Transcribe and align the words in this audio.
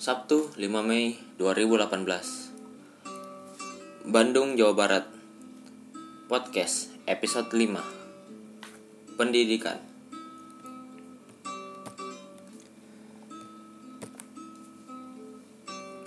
Sabtu 0.00 0.48
5 0.56 0.64
Mei 0.80 1.12
2018 1.36 4.08
Bandung, 4.08 4.56
Jawa 4.56 4.72
Barat. 4.72 5.04
Podcast 6.24 6.88
episode 7.04 7.52
5 7.52 9.20
Pendidikan. 9.20 9.76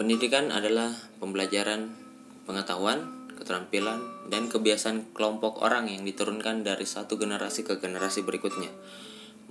Pendidikan 0.02 0.50
adalah 0.50 0.90
pembelajaran, 1.22 1.94
pengetahuan, 2.50 3.30
keterampilan, 3.38 4.02
dan 4.34 4.50
kebiasaan 4.50 5.14
kelompok 5.14 5.62
orang 5.62 5.86
yang 5.86 6.02
diturunkan 6.02 6.66
dari 6.66 6.90
satu 6.90 7.22
generasi 7.22 7.62
ke 7.62 7.78
generasi 7.78 8.26
berikutnya. 8.26 8.74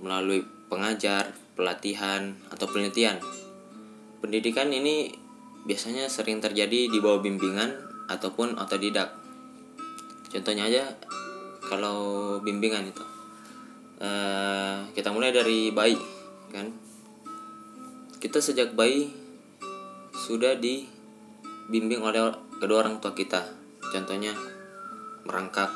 Melalui 0.03 0.43
pengajar, 0.67 1.31
pelatihan, 1.55 2.35
atau 2.51 2.67
penelitian. 2.67 3.23
Pendidikan 4.23 4.71
ini 4.71 5.11
biasanya 5.67 6.07
sering 6.07 6.39
terjadi 6.39 6.87
di 6.87 6.97
bawah 7.03 7.19
bimbingan 7.19 7.75
ataupun 8.07 8.55
otodidak. 8.55 9.11
Contohnya 10.31 10.71
aja 10.71 10.95
kalau 11.67 12.39
bimbingan 12.39 12.87
itu, 12.87 13.03
uh, 13.99 14.87
kita 14.95 15.11
mulai 15.11 15.35
dari 15.35 15.75
bayi, 15.75 15.99
kan? 16.55 16.71
Kita 18.23 18.39
sejak 18.39 18.71
bayi 18.79 19.11
sudah 20.15 20.55
dibimbing 20.55 21.99
oleh 21.99 22.31
kedua 22.63 22.87
orang 22.87 23.03
tua 23.03 23.11
kita. 23.11 23.43
Contohnya 23.91 24.31
merangkak 25.27 25.67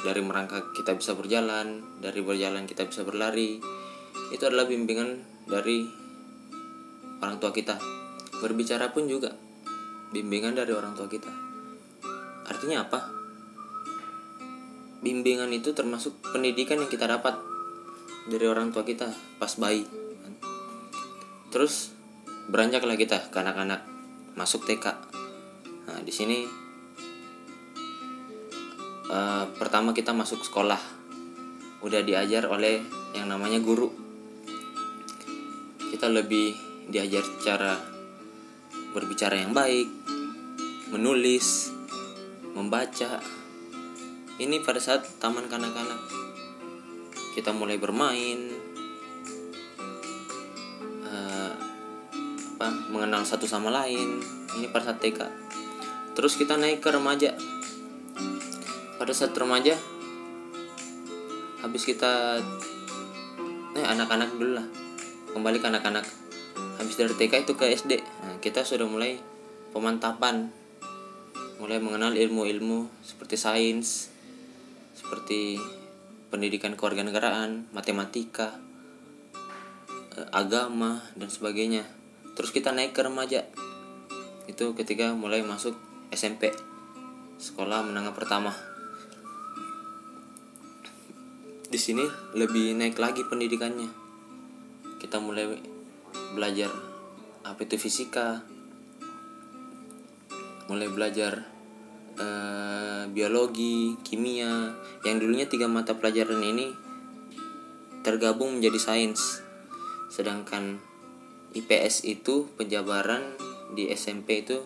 dari 0.00 0.24
merangkak 0.24 0.72
kita 0.72 0.96
bisa 0.96 1.12
berjalan, 1.12 1.84
dari 2.00 2.24
berjalan 2.24 2.64
kita 2.64 2.88
bisa 2.88 3.04
berlari. 3.04 3.60
Itu 4.32 4.48
adalah 4.48 4.64
bimbingan 4.64 5.37
dari 5.48 5.88
orang 7.24 7.40
tua 7.40 7.50
kita. 7.50 7.80
Berbicara 8.38 8.94
pun 8.94 9.08
juga 9.10 9.34
bimbingan 10.14 10.54
dari 10.54 10.70
orang 10.76 10.94
tua 10.94 11.08
kita. 11.10 11.32
Artinya 12.46 12.86
apa? 12.86 13.00
Bimbingan 15.02 15.50
itu 15.50 15.72
termasuk 15.72 16.20
pendidikan 16.30 16.78
yang 16.78 16.90
kita 16.90 17.08
dapat 17.08 17.40
dari 18.28 18.46
orang 18.46 18.70
tua 18.70 18.84
kita 18.84 19.08
pas 19.40 19.52
bayi. 19.56 19.88
Terus 21.48 21.96
beranjaklah 22.52 22.96
kita 22.96 23.32
ke 23.32 23.36
anak-anak 23.40 23.84
masuk 24.36 24.68
TK. 24.68 24.86
Nah, 25.88 26.00
di 26.04 26.12
sini 26.12 26.44
uh, 29.08 29.44
pertama 29.56 29.96
kita 29.96 30.12
masuk 30.12 30.44
sekolah 30.44 30.80
udah 31.80 32.00
diajar 32.04 32.44
oleh 32.50 32.82
yang 33.16 33.30
namanya 33.30 33.62
guru 33.62 34.07
kita 35.88 36.12
lebih 36.12 36.52
diajar 36.88 37.24
cara 37.40 37.76
berbicara 38.92 39.40
yang 39.40 39.56
baik 39.56 39.88
menulis 40.92 41.72
membaca. 42.52 43.20
Ini 44.38 44.62
pada 44.62 44.78
saat 44.78 45.04
taman 45.18 45.50
kanak-kanak. 45.50 45.98
Kita 47.34 47.50
mulai 47.52 47.76
bermain 47.80 48.38
uh, 51.06 51.52
apa 52.56 52.68
mengenal 52.92 53.24
satu 53.24 53.48
sama 53.48 53.72
lain. 53.72 54.20
Ini 54.58 54.68
pada 54.72 54.92
saat 54.92 55.00
TK 55.00 55.20
terus 56.18 56.34
kita 56.34 56.58
naik 56.58 56.82
ke 56.82 56.90
remaja. 56.90 57.32
Pada 58.98 59.14
saat 59.14 59.30
remaja 59.38 59.78
habis 61.62 61.82
kita 61.86 62.42
eh 63.78 63.86
anak-anak 63.86 64.30
dulu 64.34 64.58
lah 64.58 64.87
kembali 65.38 65.62
ke 65.62 65.70
anak-anak. 65.70 66.02
Habis 66.82 66.98
dari 66.98 67.14
TK 67.14 67.46
itu 67.46 67.54
ke 67.54 67.70
SD 67.70 68.02
nah, 68.02 68.42
kita 68.42 68.66
sudah 68.66 68.90
mulai 68.90 69.22
pemantapan. 69.70 70.50
Mulai 71.62 71.78
mengenal 71.78 72.18
ilmu-ilmu 72.18 72.90
seperti 73.06 73.38
sains 73.38 74.10
seperti 74.98 75.62
pendidikan 76.26 76.74
kewarganegaraan 76.74 77.70
matematika 77.70 78.58
eh, 80.18 80.26
agama 80.34 81.06
dan 81.14 81.30
sebagainya. 81.30 81.86
Terus 82.34 82.50
kita 82.50 82.74
naik 82.74 82.98
ke 82.98 83.06
remaja. 83.06 83.46
Itu 84.50 84.74
ketika 84.74 85.14
mulai 85.14 85.46
masuk 85.46 85.78
SMP 86.10 86.50
sekolah 87.38 87.86
menengah 87.86 88.10
pertama. 88.10 88.50
Di 91.70 91.78
sini 91.78 92.02
lebih 92.34 92.74
naik 92.74 92.98
lagi 92.98 93.22
pendidikannya 93.22 94.07
kita 94.98 95.22
mulai 95.22 95.58
belajar 96.34 96.70
apa 97.46 97.64
itu 97.64 97.80
fisika. 97.80 98.44
Mulai 100.68 100.88
belajar 100.92 101.48
uh, 102.20 103.08
biologi 103.08 103.96
kimia. 104.04 104.76
Yang 105.06 105.16
dulunya 105.24 105.46
tiga 105.48 105.66
mata 105.70 105.96
pelajaran 105.96 106.42
ini 106.44 106.74
tergabung 108.04 108.60
menjadi 108.60 108.78
sains. 108.78 109.40
Sedangkan 110.12 110.82
IPS 111.56 112.04
itu 112.04 112.50
penjabaran 112.60 113.38
di 113.72 113.88
SMP 113.94 114.44
itu 114.44 114.60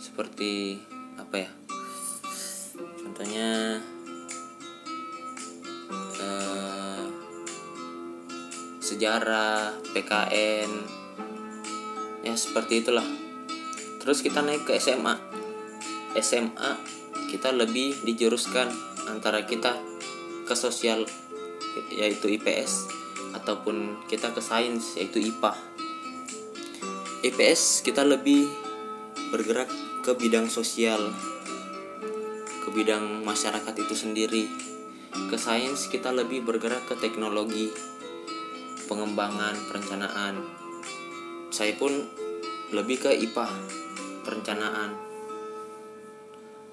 seperti 0.00 0.82
apa 1.20 1.36
ya? 1.46 1.50
Contohnya 2.98 3.78
sejarah, 8.90 9.78
PKN, 9.94 10.70
ya 12.26 12.34
seperti 12.34 12.82
itulah. 12.82 13.06
Terus 14.02 14.24
kita 14.24 14.42
naik 14.42 14.66
ke 14.66 14.74
SMA. 14.82 15.14
SMA 16.18 16.70
kita 17.30 17.54
lebih 17.54 18.02
dijuruskan 18.02 18.66
antara 19.06 19.46
kita 19.46 19.78
ke 20.42 20.54
sosial 20.58 21.06
yaitu 21.94 22.26
IPS 22.34 22.90
ataupun 23.38 24.02
kita 24.10 24.34
ke 24.34 24.42
sains 24.42 24.98
yaitu 24.98 25.22
IPA. 25.22 25.54
IPS 27.22 27.86
kita 27.86 28.02
lebih 28.02 28.50
bergerak 29.30 29.70
ke 30.02 30.16
bidang 30.18 30.50
sosial, 30.50 31.14
ke 32.66 32.68
bidang 32.74 33.22
masyarakat 33.22 33.74
itu 33.78 33.94
sendiri. 33.94 34.50
Ke 35.30 35.38
sains 35.38 35.86
kita 35.86 36.10
lebih 36.10 36.42
bergerak 36.42 36.82
ke 36.90 36.98
teknologi, 36.98 37.70
pengembangan 38.90 39.54
perencanaan. 39.70 40.42
Saya 41.54 41.78
pun 41.78 41.94
lebih 42.74 42.98
ke 42.98 43.14
IPA 43.14 43.46
perencanaan. 44.26 44.98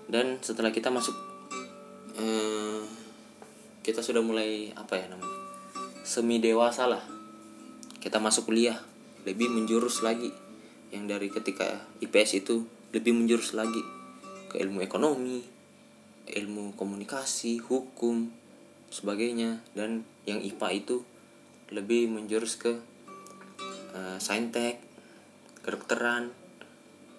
Dan 0.10 0.42
setelah 0.42 0.74
kita 0.74 0.90
masuk 0.90 1.14
eh, 2.18 2.82
kita 3.86 4.02
sudah 4.02 4.26
mulai 4.26 4.74
apa 4.74 4.98
ya 4.98 5.06
namanya 5.14 5.38
semi 6.02 6.42
dewasa 6.42 6.90
lah. 6.90 7.06
Kita 8.02 8.18
masuk 8.18 8.50
kuliah 8.50 8.82
lebih 9.30 9.54
menjurus 9.54 10.02
lagi. 10.02 10.34
Yang 10.90 11.04
dari 11.06 11.28
ketika 11.30 11.86
IPS 12.02 12.42
itu 12.42 12.66
lebih 12.90 13.14
menjurus 13.14 13.54
lagi 13.54 13.86
ke 14.50 14.58
ilmu 14.58 14.82
ekonomi 14.82 15.58
ilmu 16.28 16.76
komunikasi 16.76 17.64
hukum 17.64 18.32
sebagainya. 18.92 19.64
Dan 19.72 20.04
yang 20.28 20.44
IPA 20.44 20.68
itu 20.84 21.04
lebih 21.72 22.08
menjurus 22.08 22.56
ke 22.56 22.72
uh, 23.92 24.18
saintek 24.18 24.80
kedokteran 25.66 26.32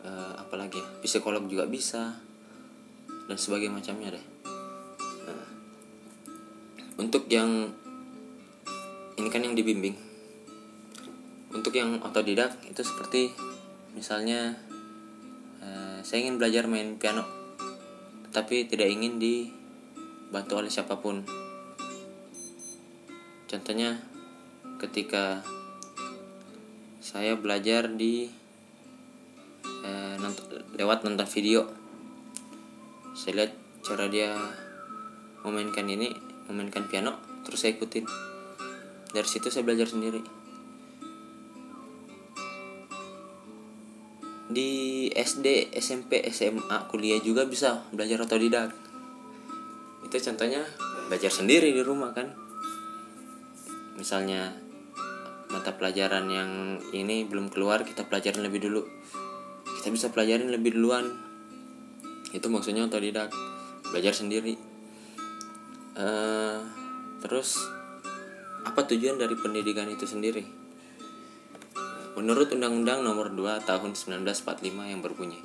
uh, 0.05 0.33
apalagi 0.41 0.81
ya, 0.81 0.87
psikolog 1.05 1.45
juga 1.51 1.69
bisa 1.69 2.17
dan 3.29 3.37
sebagainya 3.37 3.77
macamnya 3.77 4.17
deh. 4.17 4.27
Nah, 5.29 5.49
untuk 6.97 7.29
yang 7.29 7.69
ini 9.21 9.29
kan 9.29 9.45
yang 9.45 9.53
dibimbing. 9.53 9.97
Untuk 11.53 11.77
yang 11.77 12.01
otodidak 12.05 12.61
itu 12.65 12.81
seperti 12.81 13.33
misalnya 13.93 14.57
uh, 15.61 16.01
saya 16.01 16.25
ingin 16.25 16.41
belajar 16.41 16.65
main 16.69 16.97
piano 16.97 17.25
tapi 18.29 18.69
tidak 18.69 18.89
ingin 18.89 19.17
dibantu 19.21 20.61
oleh 20.61 20.71
siapa 20.73 21.01
pun. 21.01 21.25
Contohnya 23.49 24.08
ketika 24.79 25.43
saya 27.03 27.35
belajar 27.35 27.91
di 27.91 28.31
eh, 29.83 30.15
nont 30.23 30.39
lewat 30.79 31.03
nonton 31.03 31.27
video. 31.27 31.67
Saya 33.19 33.43
lihat 33.43 33.53
cara 33.83 34.07
dia 34.07 34.31
memainkan 35.43 35.91
ini 35.91 36.15
memainkan 36.47 36.87
piano 36.87 37.19
terus 37.43 37.67
saya 37.67 37.75
ikutin. 37.75 38.07
Dari 39.11 39.29
situ 39.29 39.51
saya 39.51 39.67
belajar 39.67 39.91
sendiri. 39.91 40.23
Di 44.49 44.71
SD 45.13 45.75
SMP 45.77 46.25
SMA 46.31 46.89
kuliah 46.89 47.19
juga 47.19 47.45
bisa 47.45 47.83
belajar 47.91 48.23
otodidak. 48.23 48.71
Itu 50.07 50.17
contohnya 50.23 50.63
belajar 51.11 51.33
sendiri 51.35 51.75
di 51.75 51.83
rumah 51.83 52.15
kan. 52.15 52.33
Misalnya 53.99 54.68
mata 55.49 55.73
pelajaran 55.73 56.29
yang 56.29 56.51
ini 56.93 57.25
belum 57.25 57.49
keluar 57.49 57.85
kita 57.85 58.05
pelajarin 58.05 58.45
lebih 58.45 58.69
dulu. 58.69 58.85
Kita 59.81 59.89
bisa 59.89 60.13
pelajarin 60.13 60.53
lebih 60.53 60.77
duluan. 60.77 61.09
Itu 62.33 62.53
maksudnya 62.53 62.85
otodidak 62.85 63.33
belajar 63.89 64.13
sendiri. 64.13 64.61
Uh, 65.99 66.63
terus 67.25 67.59
apa 68.63 68.85
tujuan 68.87 69.17
dari 69.17 69.35
pendidikan 69.35 69.89
itu 69.89 70.05
sendiri? 70.05 70.45
Menurut 72.19 72.51
Undang-Undang 72.51 73.07
Nomor 73.07 73.31
2 73.31 73.63
Tahun 73.63 73.91
1945 73.95 74.91
yang 74.91 75.01
berbunyi 75.01 75.39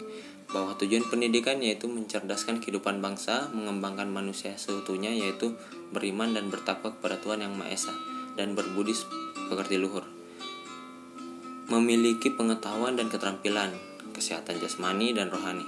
bahwa 0.49 0.73
tujuan 0.77 1.05
pendidikan 1.05 1.61
yaitu 1.61 1.85
mencerdaskan 1.85 2.61
kehidupan 2.61 2.97
bangsa, 2.97 3.49
mengembangkan 3.53 4.09
manusia 4.09 4.57
seutuhnya 4.57 5.13
yaitu 5.13 5.53
beriman 5.93 6.33
dan 6.33 6.49
bertakwa 6.49 6.93
kepada 6.97 7.21
Tuhan 7.21 7.45
Yang 7.45 7.53
Maha 7.57 7.69
Esa 7.73 8.12
dan 8.33 8.57
berbudi 8.57 8.93
pekerti 9.49 9.77
luhur. 9.77 10.05
Memiliki 11.69 12.29
pengetahuan 12.33 12.99
dan 12.99 13.07
keterampilan, 13.09 13.73
kesehatan 14.13 14.59
jasmani 14.61 15.15
dan 15.15 15.31
rohani, 15.33 15.65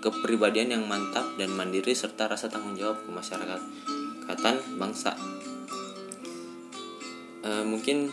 kepribadian 0.00 0.74
yang 0.74 0.84
mantap 0.88 1.24
dan 1.38 1.52
mandiri 1.54 1.92
serta 1.92 2.26
rasa 2.26 2.50
tanggung 2.50 2.74
jawab 2.74 2.98
ke 3.04 3.10
masyarakat, 3.12 3.60
katan 4.26 4.56
bangsa. 4.80 5.14
E, 7.46 7.50
mungkin 7.62 8.10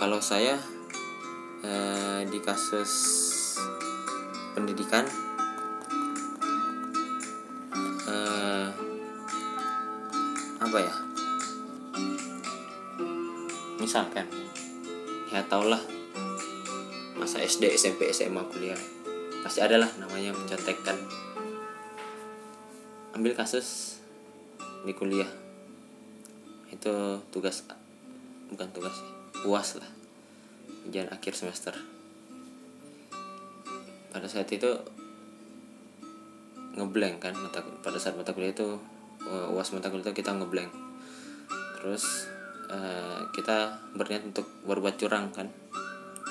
kalau 0.00 0.22
saya 0.22 0.56
e, 1.60 1.72
di 2.30 2.38
kasus 2.40 2.92
pendidikan 4.54 5.02
eh, 8.06 8.68
apa 10.62 10.78
ya 10.78 10.94
misalkan 13.84 14.24
ya 15.28 15.44
tau 15.44 15.68
lah 15.68 15.80
masa 17.20 17.40
SD 17.40 17.68
SMP 17.76 18.08
SMA 18.12 18.40
kuliah. 18.48 18.80
Pasti 19.44 19.60
ada 19.60 19.76
lah 19.76 19.88
namanya 20.00 20.32
mencontekkan. 20.32 20.96
Ambil 23.12 23.36
kasus 23.36 24.00
di 24.88 24.92
kuliah. 24.96 25.28
Itu 26.72 27.20
tugas 27.28 27.64
bukan 28.48 28.68
tugas 28.72 28.96
puas 29.40 29.76
lah. 29.76 29.88
Ujian 30.88 31.08
akhir 31.12 31.36
semester. 31.36 31.76
Pada 34.12 34.28
saat 34.28 34.48
itu 34.48 34.68
ngeblank 36.74 37.22
kan 37.22 37.34
mata 37.38 37.62
pada 37.84 37.96
saat 37.96 38.18
mata 38.18 38.34
kuliah 38.34 38.50
itu 38.50 38.80
uh, 39.28 39.54
uas 39.54 39.70
mata 39.72 39.88
kuliah 39.88 40.10
itu 40.10 40.24
kita 40.24 40.34
ngeblank. 40.34 40.72
Terus 41.80 42.33
uh, 42.70 43.20
kita 43.34 43.76
berniat 43.96 44.24
untuk 44.24 44.46
berbuat 44.64 44.96
curang 44.96 45.30
kan? 45.34 45.48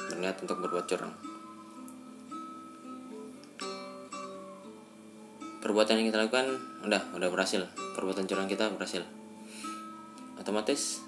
Berniat 0.10 0.38
untuk 0.42 0.58
berbuat 0.62 0.86
curang. 0.88 1.14
Perbuatan 5.64 5.96
yang 6.00 6.08
kita 6.12 6.20
lakukan 6.28 6.60
udah 6.84 7.02
udah 7.16 7.30
berhasil. 7.32 7.64
Perbuatan 7.96 8.28
curang 8.28 8.48
kita 8.52 8.68
berhasil. 8.74 9.04
Otomatis 10.36 11.00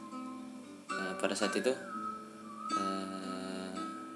uh, 0.87 1.13
pada 1.19 1.35
saat 1.35 1.51
itu 1.59 1.73
uh, 2.71 3.73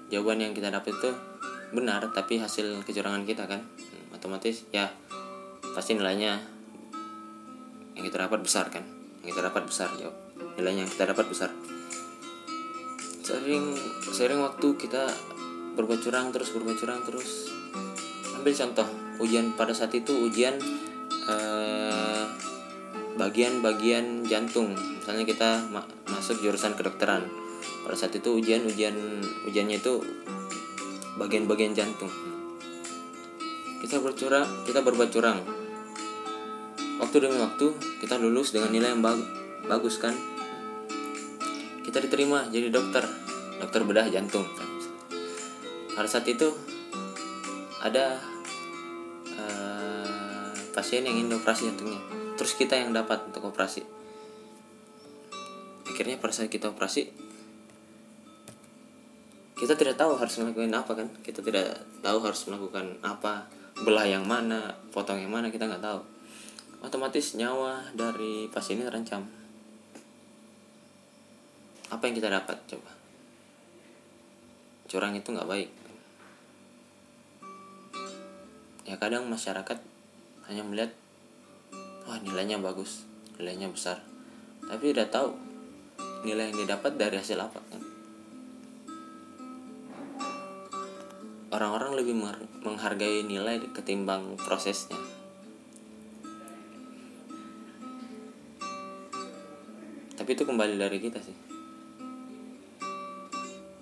jawaban 0.08 0.40
yang 0.40 0.52
kita 0.56 0.72
dapat 0.72 0.96
itu 0.96 1.10
benar 1.70 2.02
tapi 2.10 2.40
hasil 2.40 2.82
kecurangan 2.88 3.28
kita 3.28 3.44
kan? 3.44 3.60
Otomatis 4.16 4.64
ya 4.72 4.88
pasti 5.76 5.94
nilainya 5.94 6.40
yang 7.94 8.04
kita 8.08 8.26
dapat 8.26 8.40
besar 8.40 8.72
kan? 8.72 8.82
Yang 9.20 9.36
kita 9.36 9.52
dapat 9.52 9.68
besar 9.68 9.92
jawab 10.00 10.29
nilainya 10.58 10.86
yang 10.86 10.92
kita 10.92 11.10
dapat 11.10 11.26
besar. 11.30 11.50
Sering 13.22 13.78
sering 14.10 14.40
waktu 14.42 14.74
kita 14.74 15.06
berbuat 15.78 16.00
curang 16.02 16.34
terus 16.34 16.50
berbuat 16.50 16.76
curang 16.76 17.00
terus 17.06 17.54
ambil 18.34 18.56
contoh 18.56 18.88
ujian 19.20 19.52
pada 19.54 19.76
saat 19.76 19.92
itu 19.94 20.26
ujian 20.26 20.56
eh, 21.28 22.24
bagian-bagian 23.20 24.24
jantung. 24.26 24.72
Misalnya 24.74 25.24
kita 25.28 25.50
ma 25.68 25.84
masuk 26.08 26.40
jurusan 26.40 26.74
kedokteran. 26.74 27.28
Pada 27.84 27.96
saat 27.96 28.16
itu 28.16 28.40
ujian 28.40 28.64
ujian 28.64 28.96
ujiannya 29.46 29.76
itu 29.78 30.00
bagian-bagian 31.20 31.76
jantung. 31.76 32.10
Kita 33.84 34.00
bercurang 34.00 34.64
kita 34.64 34.80
berbuat 34.80 35.12
curang. 35.12 35.38
Waktu 37.00 37.16
demi 37.16 37.40
waktu 37.40 37.72
kita 38.00 38.20
lulus 38.20 38.52
dengan 38.52 38.72
nilai 38.72 38.92
yang 38.92 39.00
bag 39.00 39.20
bagus 39.68 40.00
kan 40.00 40.12
kita 41.84 41.98
diterima 42.00 42.48
jadi 42.48 42.68
dokter. 42.68 43.04
Dokter 43.60 43.84
bedah 43.84 44.08
jantung. 44.08 44.44
Pada 45.92 46.08
saat 46.08 46.24
itu 46.28 46.48
ada 47.80 48.16
uh, 49.36 50.48
pasien 50.72 51.04
yang 51.04 51.16
ingin 51.16 51.36
operasi 51.36 51.68
jantungnya. 51.68 52.00
Terus 52.40 52.56
kita 52.56 52.76
yang 52.76 52.96
dapat 52.96 53.28
untuk 53.28 53.52
operasi. 53.52 53.84
Akhirnya 55.88 56.16
pada 56.16 56.32
saat 56.32 56.48
kita 56.48 56.72
operasi 56.72 57.12
kita 59.60 59.76
tidak 59.76 60.00
tahu 60.00 60.16
harus 60.16 60.40
melakukan 60.40 60.72
apa 60.72 60.92
kan? 60.96 61.08
Kita 61.20 61.44
tidak 61.44 61.84
tahu 62.00 62.18
harus 62.24 62.40
melakukan 62.48 62.96
apa 63.04 63.44
belah 63.84 64.08
yang 64.08 64.24
mana 64.24 64.72
potong 64.88 65.20
yang 65.20 65.28
mana 65.28 65.52
kita 65.52 65.68
nggak 65.68 65.84
tahu. 65.84 66.00
Otomatis 66.80 67.36
nyawa 67.36 67.92
dari 67.92 68.48
pasien 68.48 68.80
ini 68.80 68.88
terancam 68.88 69.39
apa 71.90 72.02
yang 72.06 72.14
kita 72.16 72.30
dapat 72.30 72.56
coba 72.70 72.90
curang 74.90 75.14
itu 75.14 75.28
nggak 75.30 75.50
baik 75.50 75.70
ya 78.86 78.96
kadang 78.98 79.26
masyarakat 79.30 79.78
hanya 80.50 80.62
melihat 80.66 80.90
wah 82.06 82.18
nilainya 82.22 82.58
bagus 82.58 83.06
nilainya 83.38 83.70
besar 83.70 84.02
tapi 84.66 84.90
tidak 84.90 85.14
tahu 85.14 85.34
nilai 86.26 86.50
yang 86.50 86.58
didapat 86.62 86.94
dari 86.98 87.18
hasil 87.18 87.38
apa 87.38 87.60
kan 87.70 87.82
orang-orang 91.50 91.98
lebih 91.98 92.14
menghargai 92.62 93.26
nilai 93.26 93.58
ketimbang 93.74 94.38
prosesnya. 94.38 94.96
Tapi 100.14 100.30
itu 100.36 100.46
kembali 100.46 100.78
dari 100.78 100.98
kita 101.02 101.18
sih. 101.18 101.49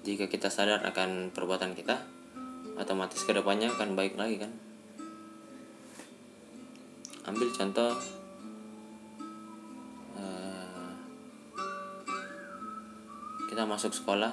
Jika 0.09 0.25
kita 0.25 0.49
sadar 0.49 0.81
akan 0.89 1.37
perbuatan 1.37 1.77
kita, 1.77 2.01
otomatis 2.81 3.21
ke 3.29 3.37
depannya 3.37 3.69
akan 3.69 3.93
baik 3.93 4.17
lagi 4.17 4.41
kan. 4.41 4.49
Ambil 7.29 7.53
contoh 7.53 7.93
uh, 10.17 10.97
kita 13.53 13.69
masuk 13.69 13.93
sekolah 13.93 14.33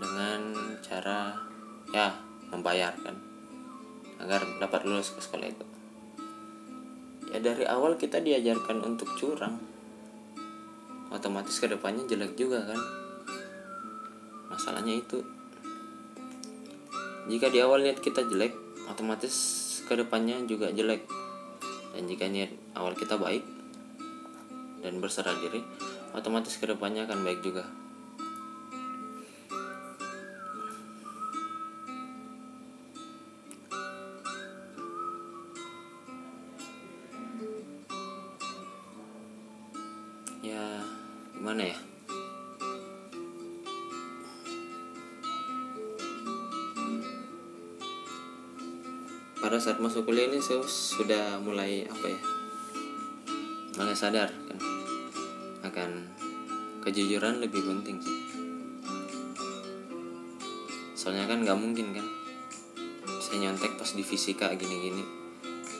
dengan 0.00 0.56
cara 0.80 1.36
ya 1.92 2.16
membayarkan 2.48 3.12
agar 4.16 4.48
dapat 4.56 4.88
lulus 4.88 5.12
ke 5.12 5.20
sekolah 5.20 5.44
itu. 5.44 5.66
Ya 7.28 7.36
dari 7.36 7.68
awal 7.68 8.00
kita 8.00 8.24
diajarkan 8.24 8.80
untuk 8.80 9.12
curang. 9.20 9.60
Otomatis 11.12 11.60
ke 11.60 11.68
depannya 11.68 12.08
jelek 12.08 12.32
juga 12.40 12.64
kan 12.64 13.01
masalahnya 14.52 15.00
itu 15.00 15.24
jika 17.30 17.48
di 17.48 17.62
awal 17.62 17.86
niat 17.86 18.02
kita 18.02 18.26
jelek 18.26 18.52
otomatis 18.90 19.34
ke 19.86 19.94
depannya 19.94 20.42
juga 20.46 20.74
jelek. 20.74 21.06
Dan 21.92 22.08
jika 22.08 22.26
niat 22.26 22.50
awal 22.74 22.96
kita 22.96 23.20
baik 23.20 23.44
dan 24.82 24.98
berserah 24.98 25.36
diri 25.38 25.62
otomatis 26.16 26.56
ke 26.58 26.66
depannya 26.66 27.04
akan 27.06 27.22
baik 27.22 27.44
juga 27.44 27.68
pada 49.52 49.68
saat 49.68 49.84
masuk 49.84 50.08
kuliah 50.08 50.32
ini 50.32 50.40
saya 50.40 50.64
sudah 50.64 51.36
mulai 51.44 51.84
apa 51.84 52.08
ya 52.08 52.20
mulai 53.76 53.92
sadar 53.92 54.32
kan 54.48 54.56
akan 55.68 56.08
kejujuran 56.80 57.36
lebih 57.36 57.60
penting 57.60 58.00
sih. 58.00 58.16
Soalnya 60.96 61.28
kan 61.28 61.44
nggak 61.44 61.60
mungkin 61.60 61.92
kan 61.92 62.06
saya 63.20 63.44
nyontek 63.44 63.76
pas 63.76 63.92
di 63.92 64.00
fisika 64.00 64.48
gini-gini. 64.56 65.04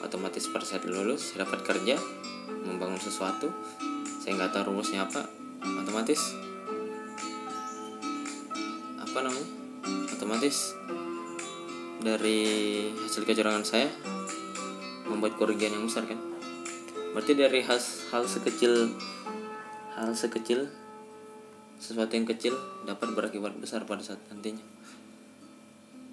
Otomatis 0.05 0.52
pada 0.52 0.69
saat 0.69 0.85
lulus 0.85 1.33
saya 1.33 1.49
dapat 1.49 1.64
kerja 1.64 1.97
membangun 2.69 3.00
sesuatu 3.00 3.49
saya 4.21 4.37
nggak 4.37 4.52
tahu 4.52 4.69
rumusnya 4.69 5.09
apa 5.09 5.25
otomatis 5.64 6.37
apa 9.00 9.19
namanya 9.25 9.49
otomatis 10.12 10.76
dari 12.02 12.42
hasil 12.99 13.23
kecurangan 13.23 13.62
saya 13.62 13.87
membuat 15.06 15.38
kerugian 15.38 15.71
yang 15.71 15.87
besar 15.87 16.02
kan? 16.04 16.18
Berarti 17.14 17.32
dari 17.38 17.62
hal 17.62 17.78
hal 18.11 18.25
sekecil 18.26 18.90
hal 19.94 20.11
sekecil 20.11 20.66
sesuatu 21.78 22.14
yang 22.14 22.26
kecil 22.26 22.54
dapat 22.82 23.14
berakibat 23.14 23.54
besar 23.54 23.87
pada 23.87 24.02
saat 24.02 24.18
nantinya. 24.30 24.62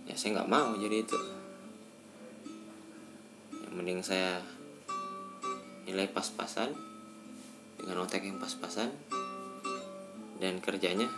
Ya 0.05 0.13
saya 0.13 0.37
nggak 0.37 0.49
mau 0.49 0.77
jadi 0.77 1.01
itu. 1.01 1.17
Yang 3.65 3.73
mending 3.73 4.01
saya 4.05 4.41
nilai 5.89 6.05
pas-pasan 6.13 6.69
dengan 7.81 8.05
otak 8.05 8.21
yang 8.21 8.37
pas-pasan 8.37 8.93
dan 10.37 10.61
kerjanya 10.61 11.09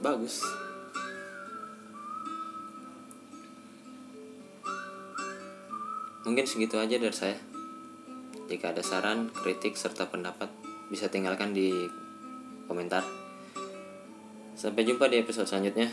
bagus 0.00 0.40
mungkin 6.24 6.44
segitu 6.44 6.76
aja 6.76 7.00
dari 7.00 7.14
saya. 7.14 7.38
Jika 8.48 8.76
ada 8.76 8.84
saran 8.84 9.32
kritik 9.32 9.76
serta 9.76 10.08
pendapat 10.08 10.52
bisa 10.92 11.08
tinggalkan 11.08 11.56
di 11.56 11.72
komentar. 12.68 13.04
Sampai 14.52 14.84
jumpa 14.84 15.08
di 15.08 15.20
episode 15.20 15.48
selanjutnya. 15.48 15.88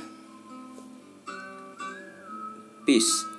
Peace 2.83 3.30